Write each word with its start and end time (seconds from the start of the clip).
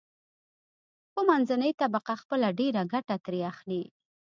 خو 1.11 1.19
منځنۍ 1.29 1.71
طبقه 1.81 2.13
خپله 2.21 2.47
ډېره 2.59 2.81
ګټه 2.93 3.15
ترې 3.25 3.41
اخلي. 3.51 3.83